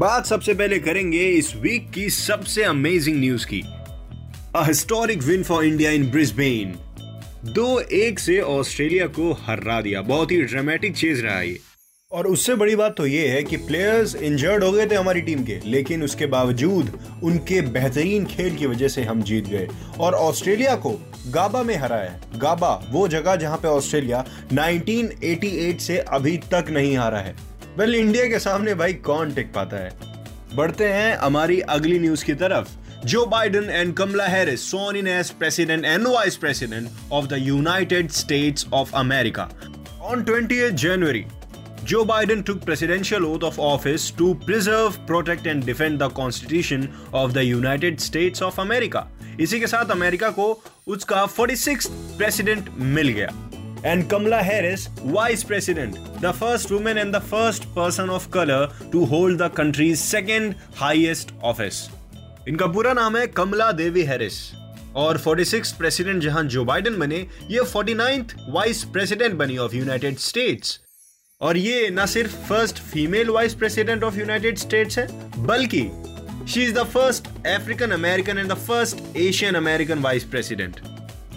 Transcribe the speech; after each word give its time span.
बात 0.00 0.26
सबसे 0.26 0.54
पहले 0.54 0.78
करेंगे 0.78 1.28
इस 1.28 1.56
वीक 1.56 1.90
की 1.90 2.10
सबसे 2.10 2.62
अमेजिंग 2.62 3.20
न्यूज़ 3.20 3.46
की। 3.46 3.60
A 4.56 4.64
historic 4.66 5.18
win 5.18 5.42
for 5.42 5.64
India 5.64 5.90
in 5.90 6.10
Brisbane 6.10 6.72
दो 7.44 7.80
एक 7.80 8.18
से 8.18 8.40
ऑस्ट्रेलिया 8.40 9.06
को 9.06 9.32
हरा 9.32 9.80
दिया। 9.80 10.02
बहुत 10.02 10.32
ही 10.32 10.42
ड्रामेटिक 10.42 10.96
चीज़ 10.96 11.22
रहा 11.22 11.40
ये। 11.42 11.58
और 12.12 12.26
उससे 12.26 12.54
बड़ी 12.54 12.76
बात 12.76 12.96
तो 12.96 13.06
ये 13.06 13.28
है 13.28 13.42
कि 13.42 13.56
प्लेयर्स 13.56 14.14
इंजर्ड 14.14 14.64
हो 14.64 14.72
गए 14.72 14.86
थे 14.86 14.94
हमारी 14.94 15.20
टीम 15.20 15.44
के, 15.44 15.58
लेकिन 15.66 16.02
उसके 16.02 16.26
बावजूद 16.26 16.98
उनके 17.22 17.60
बेहतरीन 17.60 18.24
खेल 18.24 18.56
की 18.56 18.66
वजह 18.66 18.88
से 18.88 19.02
हम 19.02 19.22
जीत 19.22 19.48
गए। 19.48 19.68
और 20.00 20.14
ऑस्ट्रेलिया 20.14 20.74
को 20.76 20.90
गाबा 21.26 21.62
में 21.62 21.76
हराया 21.76 22.20
गाबा, 22.36 22.86
वो 22.90 23.08
जगह 23.08 23.36
जहाँ 23.36 23.58
पे 23.58 23.68
ऑस्ट्रेलिया 23.68 24.24
1988 24.52 25.80
से 25.80 25.98
अभी 25.98 26.36
तक 26.36 26.66
नहीं 26.70 26.96
हारा 26.96 27.18
है। 27.18 27.49
वेल, 27.80 27.94
इंडिया 27.94 28.26
के 28.28 28.38
सामने 28.38 28.74
भाई 28.74 28.92
कौन 28.92 29.32
टिक 29.34 29.52
पाता 29.52 29.76
है? 29.76 29.90
बढ़ते 30.54 30.84
हैं 30.84 31.16
हमारी 31.16 31.60
अगली 31.60 31.98
न्यूज़ 31.98 32.24
की 32.24 32.34
तरफ़। 32.34 32.68
Joe 33.06 33.24
Biden 33.26 33.70
and 33.70 33.94
Kamala 33.94 34.26
Harris 34.26 34.70
sworn 34.70 34.96
in 34.96 35.06
president 35.38 35.84
and 35.84 36.06
vice 36.06 36.36
president 36.36 36.88
of 37.12 37.26
the 37.26 37.38
United 37.38 38.10
States 38.10 38.66
of 38.72 38.94
America 38.96 39.48
on 40.02 40.24
twenty 40.24 40.70
January 40.70 41.24
Joe 41.84 42.04
Biden 42.04 42.42
took 42.42 42.58
presidential 42.58 43.24
oath 43.24 43.44
of 43.44 43.60
office 43.60 44.12
to 44.18 44.32
preserve 44.34 44.90
protect 45.06 45.46
and 45.46 45.64
defend 45.64 45.98
the 46.02 46.12
constitution 46.12 46.88
of 47.14 47.32
the 47.32 47.38
United 47.38 47.98
States 47.98 48.42
of 48.42 48.60
America 48.60 49.06
इसी 49.40 49.60
के 49.60 49.66
साथ 49.66 49.90
America 49.90 50.30
को 50.30 50.52
उसका 50.86 51.26
forty 51.26 51.76
president 51.88 52.68
मिल 52.78 53.08
गया। 53.08 53.49
And 53.84 54.08
Kamala 54.08 54.42
Harris, 54.42 54.88
Vice 55.04 55.42
President, 55.42 55.98
the 56.20 56.32
first 56.32 56.70
woman 56.70 56.98
and 56.98 57.14
the 57.14 57.20
first 57.22 57.66
person 57.74 58.10
of 58.10 58.30
color 58.30 58.68
to 58.92 59.04
hold 59.06 59.38
the 59.38 59.48
country's 59.50 60.00
second 60.00 60.54
highest 60.76 61.32
office. 61.42 61.78
इनका 62.48 62.66
पूरा 62.66 62.92
नाम 62.92 63.16
है 63.16 63.26
कमला 63.26 63.70
देवी 63.72 64.02
हैरिस। 64.02 64.40
और 64.96 65.18
46 65.18 65.72
प्रेसिडेंट 65.78 66.22
जहाँ 66.22 66.42
जो 66.52 66.64
बाइडेन 66.64 66.98
बने 66.98 67.26
ये 67.50 67.60
49th 67.72 68.32
वाइस 68.48 68.82
प्रेसिडेंट 68.92 69.34
बनी 69.34 69.58
ऑफ़ 69.58 69.74
यूनाइटेड 69.76 70.16
स्टेट्स 70.18 70.78
और 71.40 71.56
ये 71.56 71.90
ना 71.90 72.06
सिर्फ़ 72.06 72.34
first 72.48 72.78
female 72.92 73.30
vice 73.30 73.54
president 73.54 74.04
of 74.04 74.18
United 74.18 74.58
States 74.58 74.98
है 74.98 75.06
बल्कि 75.46 75.82
she 76.52 76.64
is 76.64 76.74
the 76.74 76.84
first 76.94 77.28
African 77.46 77.90
American 77.90 78.38
and 78.38 78.52
the 78.52 78.54
first 78.66 79.16
Asian 79.16 79.54
American 79.54 79.98
vice 79.98 80.24
president 80.24 80.80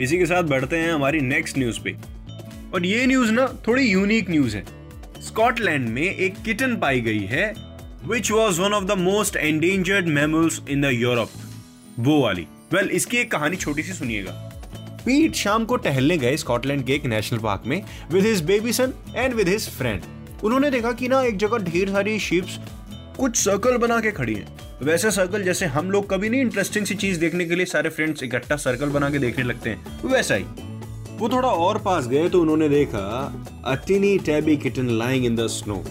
इसी 0.00 0.18
के 0.18 0.26
साथ 0.26 0.42
बढ़ते 0.42 0.76
हैं 0.76 0.92
हमारी 0.92 1.20
नेक्स्ट 1.20 1.58
न्यूज़ 1.58 1.80
पे। 1.80 2.13
और 2.74 2.86
ये 2.86 3.06
न्यूज़ 3.06 3.30
ना 3.32 3.46
थोड़ी 3.68 3.82
यूनिक 3.82 4.30
न्यूज़ 4.30 4.56
है। 4.56 4.64
स्कॉटलैंड 5.22 5.88
में 5.88 6.02
एक 6.02 6.34
किटन 6.44 6.76
पाई 6.76 7.00
गई 7.00 7.24
है 7.24 7.52
which 8.04 8.30
was 8.30 8.60
one 8.60 8.72
of 8.72 8.84
the 8.84 8.92
most 8.92 9.36
endangered 9.36 10.06
mammals 10.06 10.60
in 10.68 10.80
the 10.80 10.90
Europe 10.92 11.30
वो 11.98 12.20
वाली। 12.22 12.42
वेल 12.42 12.80
well, 12.80 12.96
इसकी 12.96 13.16
एक 13.16 13.30
कहानी 13.32 13.56
छोटी 13.56 13.82
सी 13.82 13.92
सुनिएगा। 13.92 14.32
पीट 15.06 15.34
शाम 15.34 15.64
को 15.64 15.76
टहलने 15.76 16.16
गए 16.18 16.36
स्कॉटलैंड 16.36 16.84
के 16.86 16.92
एक 16.92 17.04
नेशनल 17.04 17.38
पार्क 17.38 17.62
में 17.66 17.82
with 18.12 18.26
his 18.26 18.40
baby 18.40 18.72
son 18.72 18.92
and 19.16 19.34
with 19.34 19.48
his 19.48 19.68
friend 19.68 20.02
उन्होंने 20.44 20.70
देखा 20.70 20.92
कि 20.92 21.08
ना 21.08 21.22
एक 21.22 21.36
जगह 21.36 21.58
ढेर 21.58 21.90
सारी 21.90 22.18
शिप्स 22.18 22.58
कुछ 23.18 23.36
सर्कल 23.36 23.76
बना 23.76 24.00
के 24.00 24.10
खड़ी 24.10 24.34
हैं। 24.34 24.46
वैसे 24.82 25.10
सर्कल 25.10 25.42
जैसे 25.42 25.66
हम 25.66 25.90
लोग 25.90 26.10
कभी 26.10 26.28
नहीं 26.28 26.40
इंटरेस्टिंग 26.40 26.86
सी 26.86 26.94
चीज़ 26.94 27.20
देखने 27.20 27.44
के 27.44 27.54
लिए 27.54 27.66
सारे 27.66 27.90
फ्रेंड्स 27.90 28.22
इकट्ठा 28.22 28.56
सर्कल 28.56 28.86
बना 28.86 29.10
के 29.10 29.18
देखने 29.18 29.44
लगते 29.44 29.70
हैं। 29.70 30.00
वैसा 30.04 30.34
ही। 30.34 30.44
वो 31.24 31.28
थोड़ा 31.28 31.48
और 31.48 31.78
पास 31.78 32.06
गए 32.06 32.28
तो 32.28 32.40
उन्होंने 32.40 32.68
देखा 32.68 33.00
a 33.64 33.74
tabby 34.24 34.56
kitten 34.56 34.88
lying 34.88 35.24
in 35.26 35.36
the 35.36 35.46
snow 35.46 35.84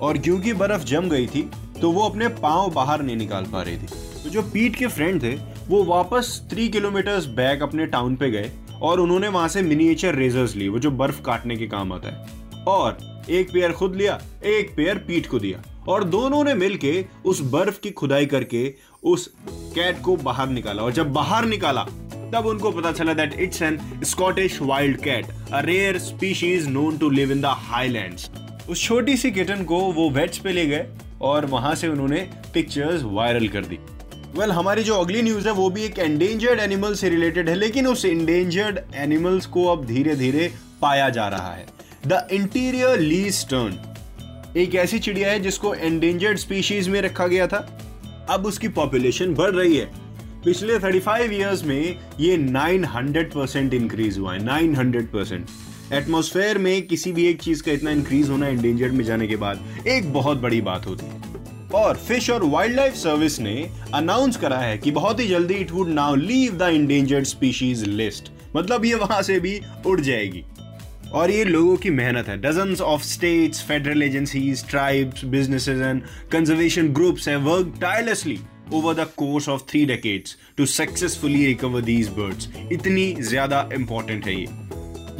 और 0.00 0.18
क्योंकि 0.18 0.52
बर्फ़ 0.52 0.84
जम 0.84 1.08
गई 1.08 1.26
थी 1.26 1.50
तो 1.80 1.90
वो 1.90 2.02
अपने 2.02 2.28
पाँव 2.28 2.70
बाहर 2.70 3.02
नहीं 3.02 3.16
निकाल 3.16 3.44
पा 3.44 3.62
रही 3.62 3.76
थी। 3.76 3.86
तो 4.24 4.30
जो 4.30 4.42
पीट 4.42 4.76
के 4.76 4.86
फ्रेंड 4.86 5.22
थे, 5.22 5.34
वो 5.68 5.84
वापस 5.84 6.46
थ्री 6.50 6.68
किलोमीटर 6.68 7.20
बैक 7.36 7.62
अपने 7.62 7.86
टाउन 7.86 8.16
पे 8.16 8.30
गए 8.30 8.50
और 8.82 9.00
उन्होंने 9.00 9.28
वहाँ 9.28 9.48
से 9.48 9.62
मिनिएचर 9.62 10.14
रेजर्स 10.14 10.56
ली, 10.56 10.68
वो 10.68 10.78
जो 10.78 10.90
बर्फ़ 10.90 11.22
काटने 11.22 11.56
के 11.56 11.66
काम 11.66 11.92
आता 11.92 12.08
है। 12.08 12.64
और 12.64 12.98
एक 13.30 13.52
पेयर 13.52 13.72
खुद 13.72 13.94
लिया, 13.94 14.20
एक 14.44 14.76
पेयर 14.76 14.98
पीट 14.98 15.26
को 15.26 15.38
दिया। 15.38 15.62
और 15.88 16.04
दोनों 16.04 16.44
ने 16.44 16.54
मिलके 16.54 17.04
उस 17.24 17.40
बर्फ़ 17.42 17.80
की 17.80 17.90
खुदाई 17.90 18.26
करके 18.26 18.74
उस 19.02 19.34
कैट 19.74 20.00
को 20.02 20.16
बाहर 20.16 20.48
निकाला। 20.48 20.82
और 20.82 20.92
जब 20.92 21.12
बाहर 21.12 21.44
निकाला 21.44 21.86
तब 22.34 22.46
उनको 22.46 22.70
पता 22.70 22.92
चला 22.92 23.12
that 23.14 23.40
it's 23.40 23.62
an 23.62 23.78
Scottish 24.04 24.58
wild 24.62 24.96
cat 24.96 25.26
a 25.52 25.60
rare 25.60 25.98
species 25.98 26.68
known 26.68 26.98
to 26.98 27.10
live 27.10 27.32
in 27.32 27.40
the 27.40 27.46
Highlands 27.46 28.30
उस 28.68 28.82
छोटी 28.82 29.16
सी 29.16 29.30
किटन 29.30 29.64
को 29.64 29.78
वो 29.78 30.10
वेट्स 30.10 30.38
पे 30.38 30.52
ले 30.52 30.66
गए 30.66 30.86
और 31.22 31.46
वहाँ 31.46 31.74
से 31.74 31.88
उन्होंने 31.88 32.28
पिक्चर्स 32.54 33.02
वायरल 33.04 33.48
कर 33.48 33.64
दी। 33.64 33.76
वेल 33.76 34.36
well, 34.36 34.52
हमारी 34.52 34.82
जो 34.82 34.94
अगली 34.94 35.22
न्यूज़ 35.22 35.48
है 35.48 35.52
वो 35.54 35.70
भी 35.70 35.84
एक 35.84 35.98
एंडेंजर्ड 35.98 36.60
एनिमल 36.60 36.94
से 36.94 37.08
रिलेटेड 37.08 37.48
है 37.48 37.54
लेकिन 37.54 37.86
उस 37.86 38.04
एंडेंजर्ड 38.04 38.80
एनिमल्स 38.94 39.46
को 39.46 39.66
अब 39.66 39.86
धीरे 39.86 40.16
धीरे 40.16 40.52
पाया 40.82 41.08
जा 41.08 41.28
रहा 41.28 41.54
है। 41.54 41.66
द 42.06 42.28
इंटीरियर 42.32 42.98
ली 42.98 43.30
स्टर्न 43.30 43.78
एक 44.56 44.74
ऐसी 44.74 44.98
चिड़िया 44.98 45.30
है 45.30 45.40
जिसको 45.40 45.74
एंडेंजर्ड 45.74 46.38
स्पीशीज 46.38 46.88
में 46.88 47.00
रखा 47.00 47.26
गया 47.26 47.46
था। 47.46 47.78
अब 48.30 48.46
उसकी 48.46 48.68
पॉपुलेशन 48.68 49.34
बढ़ 49.34 49.50
रही 49.50 49.76
है। 49.76 50.03
पिछले 50.44 50.78
35 50.78 51.32
इयर्स 51.32 51.64
में 51.64 51.98
ये 52.20 52.36
900 52.36 53.34
परसेंट 53.34 53.74
इंक्रीज 53.74 54.18
हुआ 54.18 54.34
है 54.34 54.40
900 54.40 55.02
परसेंट 55.02 55.46
एटमोसफेयर 55.92 56.58
में 56.58 56.86
किसी 56.86 57.12
भी 57.12 57.26
एक 57.26 57.40
चीज़ 57.42 57.62
का 57.62 57.72
इतना 57.72 57.90
इंक्रीज 57.90 58.30
होना 58.30 58.48
इंडेंजर्ड 58.48 58.92
में 58.92 59.04
जाने 59.04 59.26
के 59.26 59.36
बाद 59.36 59.86
एक 59.86 60.12
बहुत 60.12 60.38
बड़ी 60.38 60.60
बात 60.60 60.86
होती 60.86 61.06
है। 61.06 61.22
और 61.74 61.96
फ़िश 61.96 62.30
और 62.30 62.44
वाइल्ड 62.44 62.76
लाइफ 62.76 62.94
सर्विस 62.94 63.40
ने 63.40 63.70
अनाउंस 63.94 64.36
करा 64.36 64.58
है 64.58 64.78
कि 64.78 64.90
बहुत 64.90 65.20
ही 65.20 65.28
जल्दी 65.28 65.54
it 65.54 65.70
would 65.70 65.88
now 65.88 66.14
leave 66.14 66.56
the 66.56 66.62
endangered 66.62 67.24
species 67.24 67.84
list 67.84 68.30
मतलब 68.56 68.84
ये 68.84 68.94
वहाँ 68.94 69.22
से 69.22 69.40
भी 69.40 69.60
उड़ 69.86 70.00
जाएगी। 70.00 70.44
और 71.12 71.30
ये 71.30 71.44
लोगों 71.44 71.76
की 71.76 71.90
मेहनत 71.90 72.28
है। 72.28 72.36
Dozen 72.40 72.76
of 72.82 73.02
states 73.02 73.62
federal 73.62 74.02
agencies 74.02 74.68
tribes 74.68 75.24
businesses 75.24 75.78
and 75.78 76.02
conservation 76.32 76.88
groups 76.88 77.28
have 77.28 77.40
work 77.40 77.74
tirelessly 77.80 78.38
over 78.74 78.92
the 78.94 79.06
course 79.18 79.46
of 79.48 79.62
three 79.62 79.84
decades 79.86 80.36
to 80.58 80.66
successfully 80.66 81.42
recover 81.46 81.80
these 81.82 82.08
birds. 82.10 82.48
इतनी 82.72 83.06
ज़्यादा 83.22 83.68
इंपॉर्टेंट 83.74 84.26
है 84.26 84.34
ये। 84.34 84.46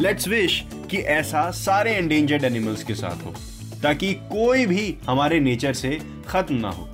लेट्स 0.00 0.28
विश 0.28 0.62
कि 0.90 0.98
ऐसा 1.12 1.50
सारे 1.56 1.92
एंडेंजर्ड 1.92 2.44
एनिमल्स 2.44 2.82
के 2.84 2.94
साथ 2.94 3.24
हो, 3.26 3.34
ताकि 3.82 4.12
कोई 4.32 4.66
भी 4.66 4.94
हमारे 5.06 5.40
नेचर 5.40 5.72
से 5.74 5.98
खत्म 6.28 6.54
ना 6.56 6.70
हो। 6.70 6.88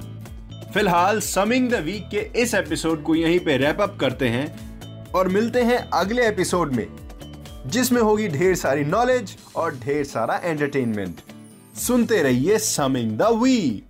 फ़िलहाल 0.75 1.21
समिंग 1.21 1.71
द 1.71 1.83
वीक 1.85 2.09
के 2.11 2.21
इस 2.43 2.55
एपिसोड 2.55 3.03
को 3.03 3.15
यहीं 3.15 3.39
पे 3.41 3.57
रैप 3.57 3.81
अप 3.81 3.97
करते 4.01 4.29
हैं, 4.29 4.47
और 5.11 5.29
मिलते 5.29 5.63
हैं 5.63 5.79
अगले 5.95 6.27
एपिसोड 6.29 6.73
में, 6.73 6.87
जिसमें 7.67 8.01
होगी 8.03 8.29
ढेर 8.29 8.55
सारी 8.55 8.85
नॉलेज 8.87 9.37
और 9.57 9.75
ढेर 9.79 10.05
सारा 10.05 10.41
एंटरटेनमेंट 10.45 11.21
सुनते 11.79 12.23
रहिए 12.23 12.59
समिंग 12.59 13.17
द 13.19 13.29
वीक 13.43 13.85